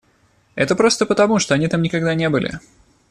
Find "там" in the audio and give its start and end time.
1.67-1.83